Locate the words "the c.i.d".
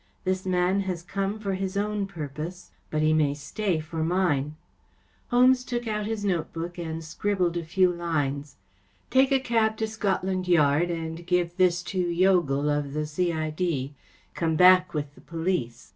12.93-13.93